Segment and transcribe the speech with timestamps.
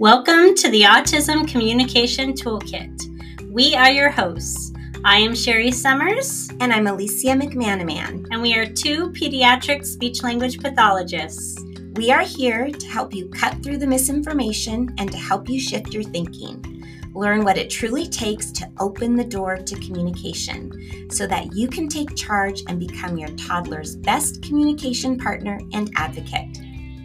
[0.00, 3.50] Welcome to the Autism Communication Toolkit.
[3.50, 4.72] We are your hosts.
[5.04, 6.48] I am Cherie Summers.
[6.60, 8.24] And I'm Alicia McManaman.
[8.30, 11.60] And we are two pediatric speech language pathologists.
[11.94, 15.92] We are here to help you cut through the misinformation and to help you shift
[15.92, 16.84] your thinking.
[17.12, 21.88] Learn what it truly takes to open the door to communication so that you can
[21.88, 26.56] take charge and become your toddler's best communication partner and advocate.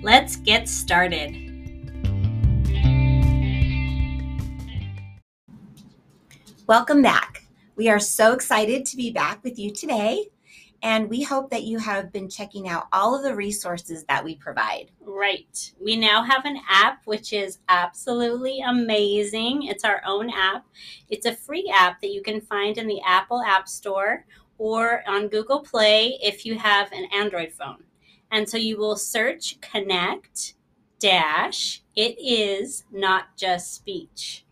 [0.04, 1.53] Let's get started.
[6.66, 7.44] Welcome back.
[7.76, 10.28] We are so excited to be back with you today.
[10.82, 14.36] And we hope that you have been checking out all of the resources that we
[14.36, 14.90] provide.
[15.02, 15.74] Right.
[15.82, 19.64] We now have an app which is absolutely amazing.
[19.64, 20.66] It's our own app.
[21.10, 24.26] It's a free app that you can find in the Apple App Store
[24.58, 27.84] or on Google Play if you have an Android phone.
[28.32, 30.56] And so you will search Connect
[31.00, 34.46] dash it is not just speech.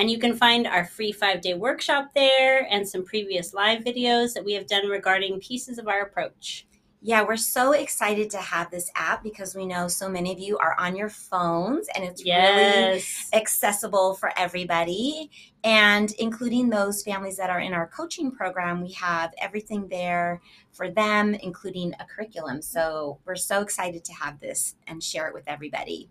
[0.00, 4.32] And you can find our free five day workshop there and some previous live videos
[4.32, 6.66] that we have done regarding pieces of our approach.
[7.02, 10.56] Yeah, we're so excited to have this app because we know so many of you
[10.56, 13.02] are on your phones and it's yes.
[13.34, 15.30] really accessible for everybody.
[15.64, 20.40] And including those families that are in our coaching program, we have everything there
[20.72, 22.62] for them, including a curriculum.
[22.62, 26.08] So we're so excited to have this and share it with everybody.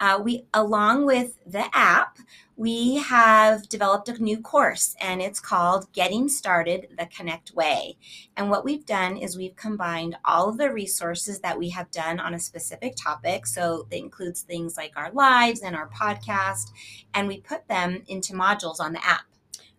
[0.00, 2.18] Uh, we, along with the app,
[2.56, 7.96] we have developed a new course and it's called Getting Started the Connect Way.
[8.36, 12.20] And what we've done is we've combined all of the resources that we have done
[12.20, 13.46] on a specific topic.
[13.46, 16.70] So that includes things like our lives and our podcast,
[17.14, 19.24] and we put them into modules on the app.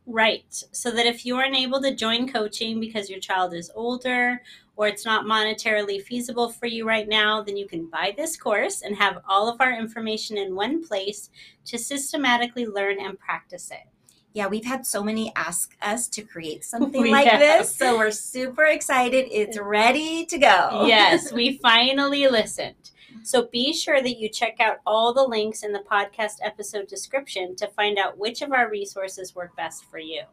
[0.07, 0.45] Right.
[0.72, 4.41] So that if you aren't able to join coaching because your child is older
[4.78, 8.81] or it's not monetarily feasible for you right now, then you can buy this course
[8.81, 11.30] and have all of our information in one place
[11.66, 13.88] to systematically learn and practice it.
[14.34, 17.40] Yeah, we've had so many ask us to create something like have.
[17.40, 17.74] this.
[17.75, 19.28] So we're super excited.
[19.31, 20.85] It's ready to go.
[20.85, 22.91] yes, we finally listened.
[23.24, 27.56] So be sure that you check out all the links in the podcast episode description
[27.56, 30.24] to find out which of our resources work best for you.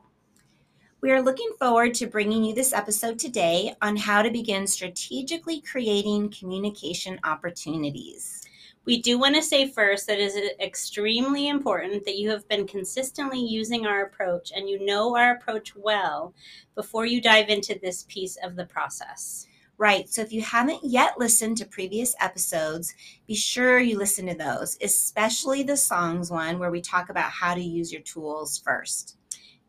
[1.02, 5.60] We are looking forward to bringing you this episode today on how to begin strategically
[5.60, 8.40] creating communication opportunities.
[8.84, 12.68] We do want to say first that it is extremely important that you have been
[12.68, 16.34] consistently using our approach and you know our approach well
[16.76, 19.48] before you dive into this piece of the process.
[19.78, 20.08] Right.
[20.08, 22.94] So if you haven't yet listened to previous episodes,
[23.26, 27.54] be sure you listen to those, especially the songs one where we talk about how
[27.54, 29.16] to use your tools first.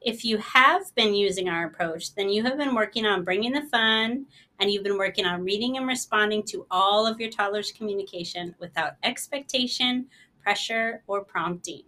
[0.04, 3.62] If you have been using our approach, then you have been working on bringing the
[3.62, 4.26] fun
[4.60, 8.94] and you've been working on reading and responding to all of your toddler's communication without
[9.04, 10.08] expectation,
[10.42, 11.84] pressure, or prompting.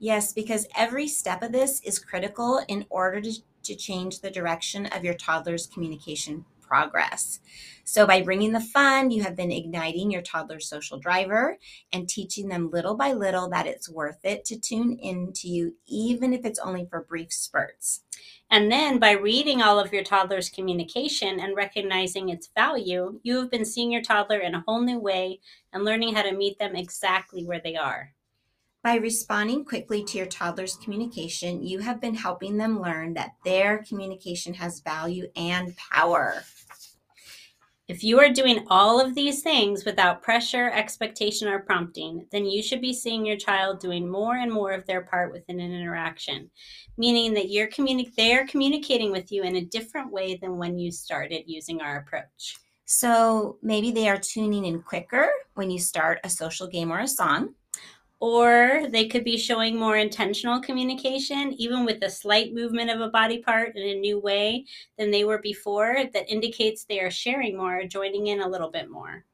[0.00, 4.86] Yes, because every step of this is critical in order to, to change the direction
[4.86, 7.40] of your toddler's communication progress.
[7.84, 11.58] So, by bringing the fun, you have been igniting your toddler's social driver
[11.92, 16.32] and teaching them little by little that it's worth it to tune into you, even
[16.32, 18.02] if it's only for brief spurts.
[18.50, 23.50] And then by reading all of your toddler's communication and recognizing its value, you have
[23.50, 25.40] been seeing your toddler in a whole new way
[25.72, 28.12] and learning how to meet them exactly where they are.
[28.82, 33.84] By responding quickly to your toddler's communication, you have been helping them learn that their
[33.84, 36.42] communication has value and power.
[37.86, 42.60] If you are doing all of these things without pressure, expectation, or prompting, then you
[42.60, 46.50] should be seeing your child doing more and more of their part within an interaction,
[46.96, 50.90] meaning that you're communi- they're communicating with you in a different way than when you
[50.90, 52.56] started using our approach.
[52.84, 57.06] So maybe they are tuning in quicker when you start a social game or a
[57.06, 57.54] song
[58.22, 63.08] or they could be showing more intentional communication, even with a slight movement of a
[63.08, 64.64] body part in a new way
[64.96, 68.88] than they were before, that indicates they are sharing more, joining in a little bit
[68.88, 69.24] more.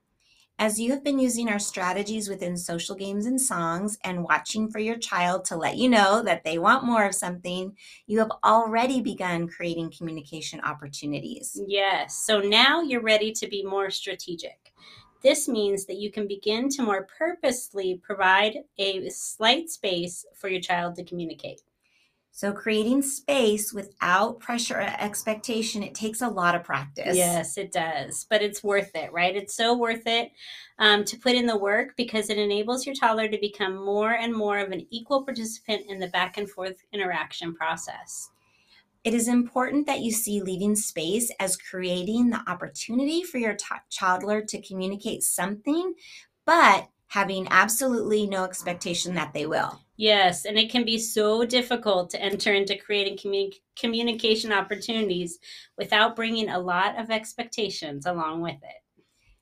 [0.58, 4.79] As you have been using our strategies within social games and songs and watching for
[4.79, 7.76] your child to let you know that they want more of something,
[8.06, 11.61] you have already begun creating communication opportunities.
[11.67, 12.17] Yes.
[12.17, 14.73] So now you're ready to be more strategic.
[15.23, 20.61] This means that you can begin to more purposely provide a slight space for your
[20.61, 21.62] child to communicate.
[22.31, 27.17] So, creating space without pressure or expectation, it takes a lot of practice.
[27.17, 28.26] Yes, it does.
[28.31, 29.35] But it's worth it, right?
[29.35, 30.31] It's so worth it
[30.79, 34.32] um, to put in the work because it enables your toddler to become more and
[34.32, 38.31] more of an equal participant in the back and forth interaction process.
[39.04, 43.64] It is important that you see leaving space as creating the opportunity for your t-
[43.90, 45.94] toddler to communicate something,
[46.44, 49.80] but having absolutely no expectation that they will.
[49.96, 55.38] Yes, and it can be so difficult to enter into creating communi- communication opportunities
[55.76, 58.82] without bringing a lot of expectations along with it.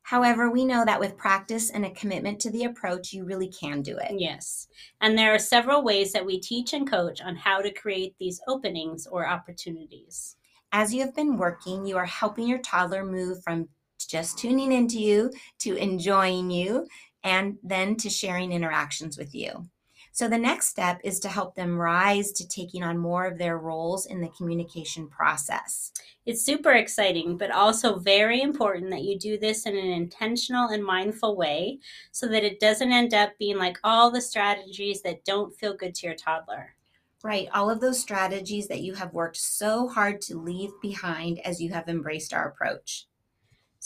[0.06, 3.82] However, we know that with practice and a commitment to the approach, you really can
[3.82, 4.12] do it.
[4.16, 4.68] Yes.
[5.00, 8.40] And there are several ways that we teach and coach on how to create these
[8.46, 10.36] openings or opportunities.
[10.70, 13.68] As you have been working, you are helping your toddler move from
[13.98, 16.86] just tuning into you to enjoying you
[17.24, 19.68] and then to sharing interactions with you.
[20.16, 23.58] So the next step is to help them rise to taking on more of their
[23.58, 25.92] roles in the communication process.
[26.24, 30.82] It's super exciting, but also very important that you do this in an intentional and
[30.82, 31.80] mindful way
[32.12, 35.94] so that it doesn't end up being like all the strategies that don't feel good
[35.96, 36.74] to your toddler.
[37.22, 37.50] Right.
[37.52, 41.74] All of those strategies that you have worked so hard to leave behind as you
[41.74, 43.04] have embraced our approach.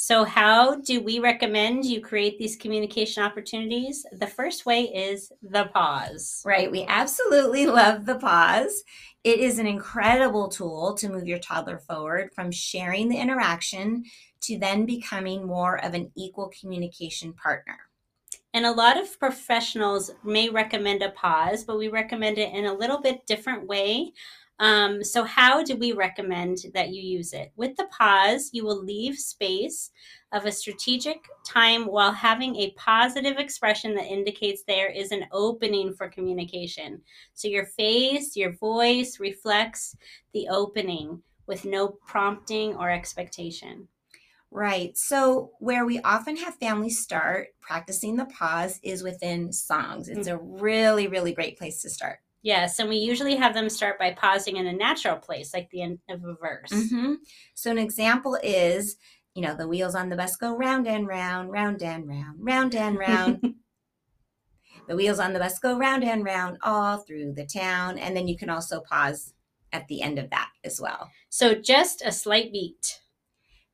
[0.02, 4.06] So, how do we recommend you create these communication opportunities?
[4.12, 6.43] The first way is the pause.
[6.43, 6.70] Right.
[6.70, 8.82] We absolutely love the pause.
[9.25, 14.05] It is an incredible tool to move your toddler forward from sharing the interaction
[14.44, 17.79] to then becoming more of an equal communication partner.
[18.55, 22.75] And a lot of professionals may recommend a pause, but we recommend it in a
[22.75, 24.12] little bit different way
[24.61, 27.51] um, so, how do we recommend that you use it?
[27.57, 29.91] With the pause, you will leave space
[30.33, 35.95] of a strategic time while having a positive expression that indicates there is an opening
[35.95, 37.01] for communication.
[37.33, 39.97] So, your face, your voice reflects
[40.35, 43.89] the opening with no prompting or expectation.
[44.51, 44.97] Right.
[44.99, 50.11] So, where we often have families start practicing the pause is within songs.
[50.11, 50.35] It's mm.
[50.35, 52.19] a really, really great place to start.
[52.43, 55.83] Yes, and we usually have them start by pausing in a natural place, like the
[55.83, 56.71] end of a verse.
[56.71, 57.15] Mm-hmm.
[57.55, 58.97] So, an example is,
[59.35, 62.75] you know, the wheels on the bus go round and round, round and round, round
[62.75, 63.41] and round.
[64.89, 67.99] the wheels on the bus go round and round all through the town.
[67.99, 69.35] And then you can also pause
[69.73, 71.11] at the end of that as well.
[71.29, 73.01] So, just a slight beat.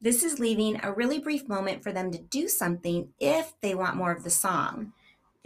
[0.01, 3.97] This is leaving a really brief moment for them to do something if they want
[3.97, 4.93] more of the song.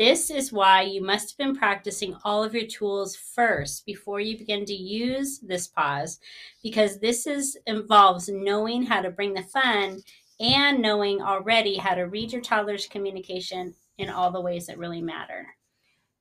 [0.00, 4.38] This is why you must have been practicing all of your tools first before you
[4.38, 6.18] begin to use this pause,
[6.62, 10.00] because this is involves knowing how to bring the fun
[10.40, 15.02] and knowing already how to read your toddler's communication in all the ways that really
[15.02, 15.46] matter.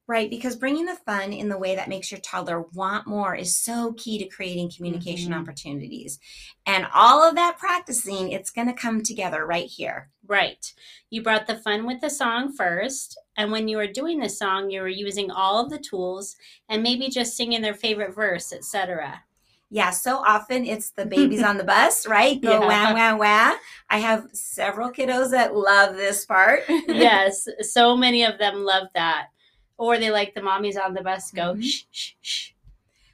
[0.10, 3.56] Right, because bringing the fun in the way that makes your toddler want more is
[3.56, 5.40] so key to creating communication mm-hmm.
[5.40, 6.18] opportunities.
[6.66, 10.10] And all of that practicing, it's going to come together right here.
[10.26, 10.74] Right.
[11.12, 14.72] You brought the fun with the song first, and when you were doing the song,
[14.72, 16.36] you were using all of the tools
[16.70, 19.22] and maybe just singing their favorite verse, etc.
[19.70, 22.42] Yeah, so often it's the babies on the bus, right?
[22.42, 22.94] Go yeah.
[22.94, 23.58] wah wah wah.
[23.92, 26.62] I have several kiddos that love this part.
[26.68, 29.28] yes, so many of them love that
[29.80, 31.62] or they like the mommies on the bus go mm-hmm.
[31.62, 32.50] shh shh shh.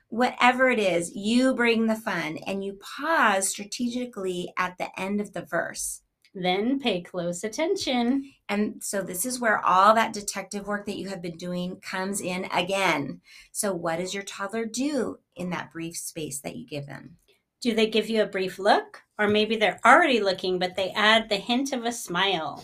[0.09, 5.33] Whatever it is you bring the fun and you pause strategically at the end of
[5.33, 6.01] the verse.
[6.33, 8.29] Then pay close attention.
[8.49, 12.19] And so this is where all that detective work that you have been doing comes
[12.19, 13.21] in again.
[13.51, 17.17] So what does your toddler do in that brief space that you give them?
[17.61, 19.01] Do they give you a brief look?
[19.17, 22.63] Or maybe they're already looking but they add the hint of a smile.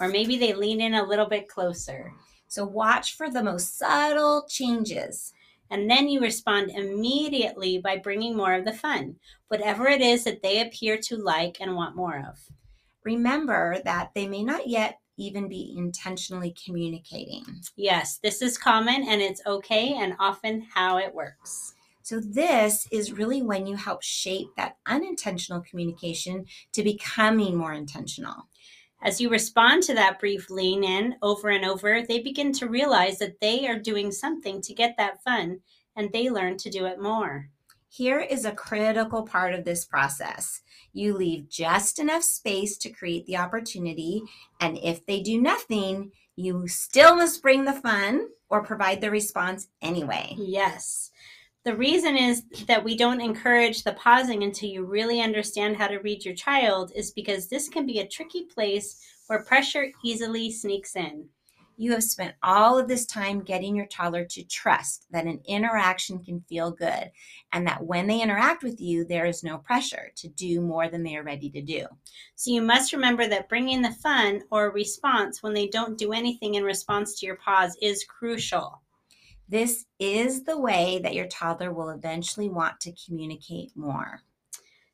[0.00, 2.12] Or maybe they lean in a little bit closer
[2.52, 5.32] so watch for the most subtle changes.
[5.70, 9.16] And then you respond immediately by bringing more of the fun,
[9.48, 12.38] whatever it is that they appear to like and want more of.
[13.04, 17.46] Remember that they may not yet even be intentionally communicating.
[17.74, 21.72] Yes, this is common and it's okay and often how it works.
[22.02, 26.44] So, this is really when you help shape that unintentional communication
[26.74, 28.48] to becoming more intentional.
[29.04, 33.18] As you respond to that brief lean in over and over, they begin to realize
[33.18, 35.60] that they are doing something to get that fun
[35.96, 37.48] and they learn to do it more.
[37.88, 40.62] Here is a critical part of this process.
[40.92, 44.22] You leave just enough space to create the opportunity,
[44.60, 49.68] and if they do nothing, you still must bring the fun or provide the response
[49.82, 50.34] anyway.
[50.38, 51.10] Yes.
[51.64, 55.98] The reason is that we don't encourage the pausing until you really understand how to
[55.98, 60.96] read your child is because this can be a tricky place where pressure easily sneaks
[60.96, 61.28] in.
[61.76, 66.18] You have spent all of this time getting your toddler to trust that an interaction
[66.24, 67.12] can feel good
[67.52, 71.04] and that when they interact with you, there is no pressure to do more than
[71.04, 71.86] they are ready to do.
[72.34, 76.56] So you must remember that bringing the fun or response when they don't do anything
[76.56, 78.82] in response to your pause is crucial.
[79.52, 84.22] This is the way that your toddler will eventually want to communicate more.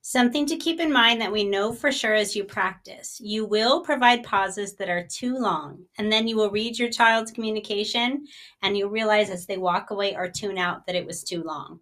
[0.02, 3.20] Something to keep in mind that we know for sure as you practice.
[3.22, 7.30] You will provide pauses that are too long, and then you will read your child's
[7.30, 8.26] communication
[8.62, 11.78] and you'll realize as they walk away or tune out that it was too long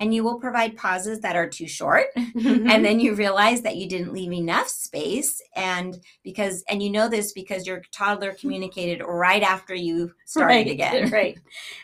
[0.00, 2.06] and you will provide pauses that are too short.
[2.30, 2.70] Mm-hmm.
[2.70, 7.08] and then you realize that you didn't leave enough space and because and you know
[7.08, 11.10] this because your toddler communicated right after you started right, again.
[11.12, 11.38] right.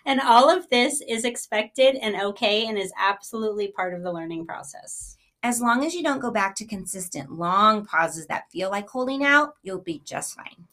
[0.05, 4.47] And all of this is expected and okay and is absolutely part of the learning
[4.47, 5.17] process.
[5.43, 9.25] As long as you don't go back to consistent long pauses that feel like holding
[9.25, 10.67] out you'll be just fine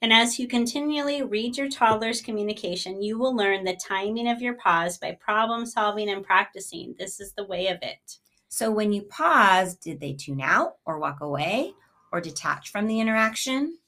[0.00, 4.54] and as you continually read your toddler's communication, you will learn the timing of your
[4.54, 6.94] pause by problem solving and practicing.
[6.98, 8.18] This is the way of it.
[8.48, 11.72] So when you pause, did they tune out or walk away
[12.12, 13.78] or detach from the interaction?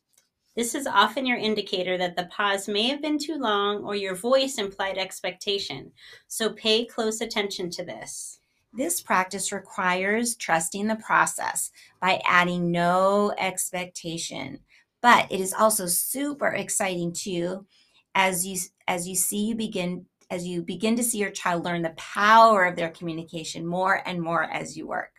[0.57, 4.17] This is often your indicator that the pause may have been too long or your
[4.17, 5.93] voice implied expectation.
[6.27, 8.41] So pay close attention to this.
[8.73, 14.61] This practice requires trusting the process by adding no expectation
[15.03, 17.67] but it is also super exciting too
[18.15, 21.83] as you as you see you begin as you begin to see your child learn
[21.83, 25.11] the power of their communication more and more as you work.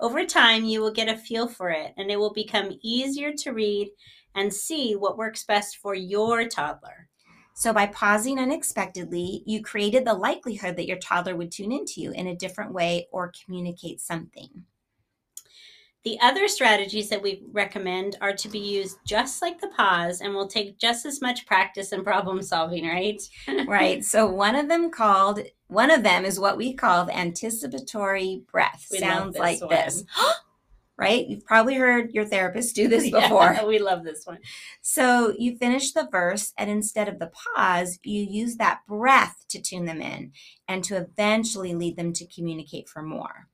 [0.00, 3.52] Over time, you will get a feel for it and it will become easier to
[3.52, 3.90] read
[4.34, 7.08] and see what works best for your toddler.
[7.54, 12.12] So, by pausing unexpectedly, you created the likelihood that your toddler would tune into you
[12.12, 14.64] in a different way or communicate something.
[16.06, 20.32] The other strategies that we recommend are to be used just like the pause and
[20.32, 23.20] will take just as much practice and problem solving, right?
[23.66, 24.04] right.
[24.04, 28.86] So one of them called one of them is what we call the anticipatory breath.
[28.92, 29.70] We Sounds this like one.
[29.70, 30.04] this.
[30.96, 31.26] right?
[31.26, 33.54] You've probably heard your therapist do this before.
[33.54, 34.38] Yeah, we love this one.
[34.82, 39.60] So you finish the verse, and instead of the pause, you use that breath to
[39.60, 40.30] tune them in
[40.68, 43.48] and to eventually lead them to communicate for more.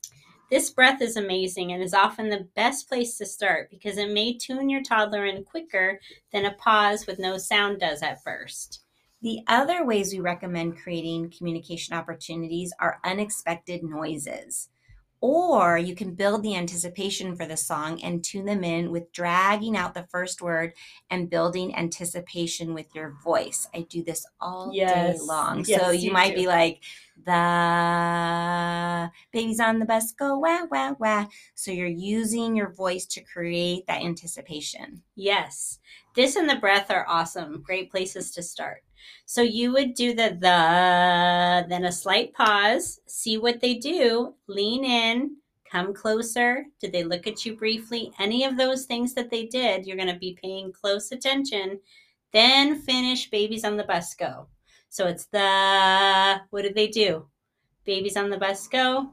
[0.53, 4.37] This breath is amazing and is often the best place to start because it may
[4.37, 5.99] tune your toddler in quicker
[6.31, 8.85] than a pause with no sound does at first.
[9.23, 14.69] The other ways we recommend creating communication opportunities are unexpected noises.
[15.25, 19.77] Or you can build the anticipation for the song and tune them in with dragging
[19.77, 20.73] out the first word
[21.11, 23.69] and building anticipation with your voice.
[23.73, 25.21] I do this all yes.
[25.21, 25.65] day long.
[25.65, 26.41] Yes, so you, you might do.
[26.41, 26.81] be like,
[27.25, 31.27] the babies on the bus go wah, wah, wah.
[31.55, 35.03] So you're using your voice to create that anticipation.
[35.15, 35.79] Yes.
[36.17, 37.63] This and the breath are awesome.
[37.63, 38.83] Great places to start.
[39.27, 44.85] So you would do the the, then a slight pause, see what they do, lean
[44.85, 45.37] in,
[45.71, 46.67] come closer.
[46.81, 48.13] Did they look at you briefly?
[48.19, 51.81] Any of those things that they did, you're going to be paying close attention.
[52.33, 54.49] Then finish babies on the bus go.
[54.89, 57.27] So it's the, what did they do?
[57.85, 59.11] Babies on the bus go.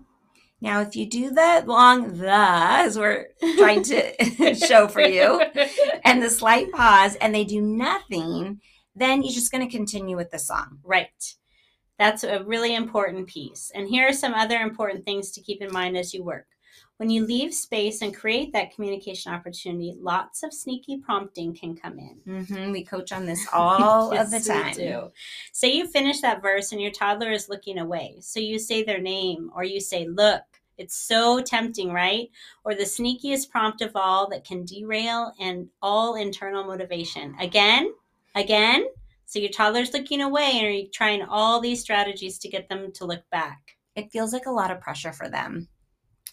[0.61, 3.27] Now, if you do that long the, as we're
[3.57, 5.41] trying to show for you,
[6.03, 8.59] and the slight pause, and they do nothing,
[8.99, 10.79] then you're just going to continue with the song.
[10.83, 11.35] Right.
[11.97, 13.71] That's a really important piece.
[13.75, 16.47] And here are some other important things to keep in mind as you work.
[16.97, 21.97] When you leave space and create that communication opportunity, lots of sneaky prompting can come
[21.97, 22.17] in.
[22.27, 22.71] Mm-hmm.
[22.71, 24.73] We coach on this all yes, of the time.
[24.73, 25.11] do.
[25.53, 28.17] Say you finish that verse and your toddler is looking away.
[28.19, 30.41] So you say their name or you say, Look,
[30.77, 32.29] it's so tempting, right?
[32.63, 37.35] Or the sneakiest prompt of all that can derail and all internal motivation.
[37.39, 37.93] Again,
[38.35, 38.85] again.
[39.25, 43.05] So your toddler's looking away and you're trying all these strategies to get them to
[43.05, 43.59] look back.
[43.95, 45.67] It feels like a lot of pressure for them.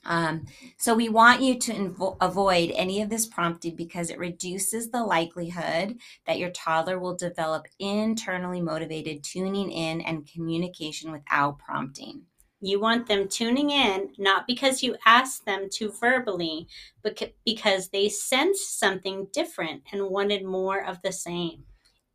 [0.06, 0.46] Um,
[0.78, 5.02] so we want you to invo- avoid any of this prompting because it reduces the
[5.02, 12.22] likelihood that your toddler will develop internally motivated tuning in and communication without prompting.
[12.60, 16.68] You want them tuning in not because you asked them to verbally,
[17.02, 21.64] but because they sensed something different and wanted more of the same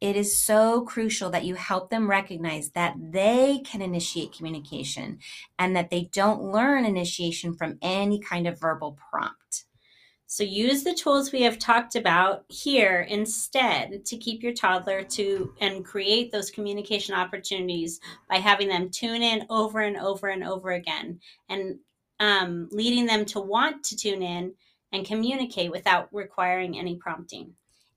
[0.02, 5.20] it is so crucial that you help them recognize that they can initiate communication
[5.60, 9.66] and that they don't learn initiation from any kind of verbal prompt.
[10.26, 15.54] So use the tools we have talked about here instead to keep your toddler to
[15.60, 20.72] and create those communication opportunities by having them tune in over and over and over
[20.72, 21.78] again and
[22.20, 24.54] um, leading them to want to tune in
[24.94, 27.54] and communicate without requiring any prompting.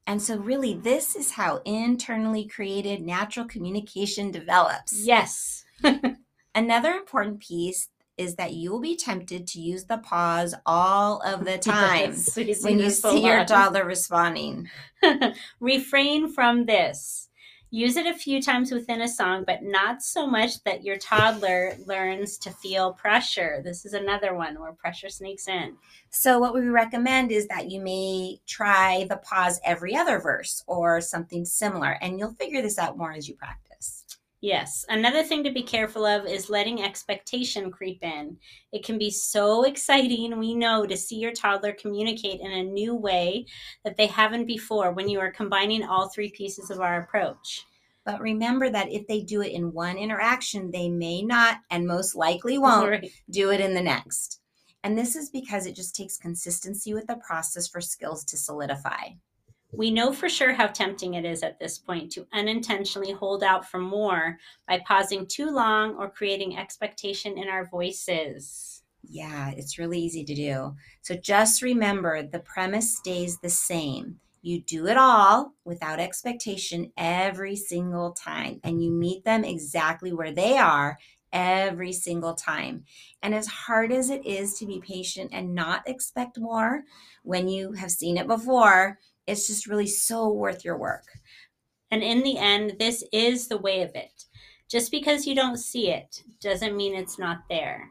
[0.06, 5.04] And so, really, this is how internally created natural communication develops.
[5.04, 5.64] Yes.
[6.54, 11.44] Another important piece is that you will be tempted to use the pause all of
[11.44, 14.68] the time yes, when you see your toddler responding.
[15.60, 17.28] Refrain from this.
[17.74, 21.76] Use it a few times within a song, but not so much that your toddler
[21.86, 23.62] learns to feel pressure.
[23.64, 25.74] This is another one where pressure sneaks in.
[26.08, 31.00] So, what we recommend is that you may try the pause every other verse or
[31.00, 33.63] something similar, and you'll figure this out more as you practice.
[34.44, 34.84] Yes.
[34.90, 38.36] Another thing to be careful of is letting expectation creep in.
[38.72, 42.94] It can be so exciting, we know, to see your toddler communicate in a new
[42.94, 43.46] way
[43.86, 47.64] that they haven't before when you are combining all three pieces of our approach.
[48.04, 52.14] But remember that if they do it in one interaction, they may not and most
[52.14, 53.10] likely won't right.
[53.30, 54.42] do it in the next.
[54.82, 59.12] And this is because it just takes consistency with the process for skills to solidify.
[59.76, 63.68] We know for sure how tempting it is at this point to unintentionally hold out
[63.68, 64.38] for more
[64.68, 68.82] by pausing too long or creating expectation in our voices.
[69.02, 70.76] Yeah, it's really easy to do.
[71.02, 74.20] So just remember the premise stays the same.
[74.42, 80.32] You do it all without expectation every single time, and you meet them exactly where
[80.32, 80.98] they are
[81.32, 82.84] every single time.
[83.22, 86.84] And as hard as it is to be patient and not expect more
[87.22, 91.04] when you have seen it before, it's just really so worth your work.
[91.90, 94.24] And in the end, this is the way of it.
[94.68, 97.90] Just because you don't see it doesn't mean it's not there.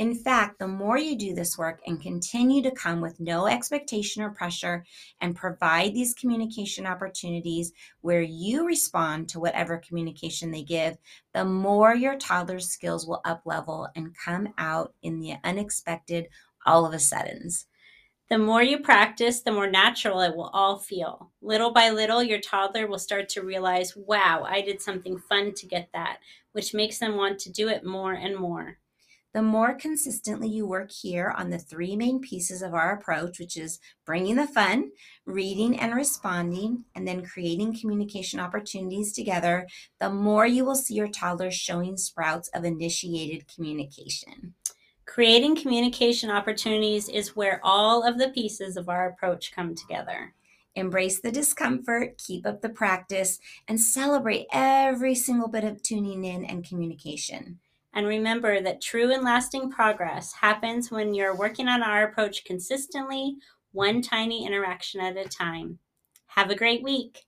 [0.00, 4.22] In fact, the more you do this work and continue to come with no expectation
[4.22, 4.82] or pressure
[5.20, 10.96] and provide these communication opportunities where you respond to whatever communication they give,
[11.34, 16.28] the more your toddler's skills will up level and come out in the unexpected
[16.64, 17.66] all of a suddens.
[18.30, 21.32] The more you practice, the more natural it will all feel.
[21.42, 25.66] Little by little, your toddler will start to realize, wow, I did something fun to
[25.66, 26.18] get that,
[26.52, 28.78] which makes them want to do it more and more.
[29.32, 33.56] The more consistently you work here on the three main pieces of our approach, which
[33.56, 34.92] is bringing the fun,
[35.26, 39.66] reading and responding, and then creating communication opportunities together,
[39.98, 44.54] the more you will see your toddler showing sprouts of initiated communication.
[45.10, 50.32] Creating communication opportunities is where all of the pieces of our approach come together.
[50.76, 56.44] Embrace the discomfort, keep up the practice, and celebrate every single bit of tuning in
[56.44, 57.58] and communication.
[57.92, 63.34] And remember that true and lasting progress happens when you're working on our approach consistently,
[63.72, 65.80] one tiny interaction at a time.
[66.28, 67.24] Have a great week.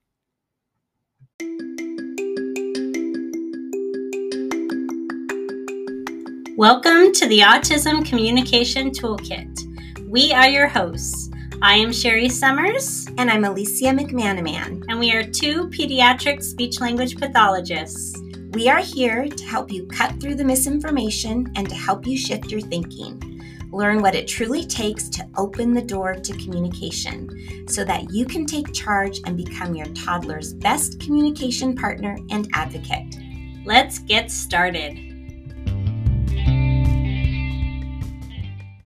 [6.56, 10.10] Welcome to the Autism Communication Toolkit.
[10.10, 11.30] We are your hosts.
[11.62, 13.08] I am Cherie Summers.
[13.16, 14.84] And I'm Alicia McManaman.
[14.88, 18.20] And we are two pediatric speech language pathologists.
[18.50, 22.50] We are here to help you cut through the misinformation and to help you shift
[22.50, 23.42] your thinking.
[23.72, 28.44] Learn what it truly takes to open the door to communication so that you can
[28.44, 33.16] take charge and become your toddler's best communication partner and advocate.
[33.64, 35.11] Let's get started.